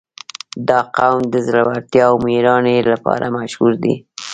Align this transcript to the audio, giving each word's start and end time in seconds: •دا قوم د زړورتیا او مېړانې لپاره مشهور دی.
•دا 0.67 0.79
قوم 0.97 1.21
د 1.33 1.35
زړورتیا 1.47 2.03
او 2.09 2.15
مېړانې 2.25 2.77
لپاره 2.91 3.25
مشهور 3.37 3.73
دی. 3.83 3.95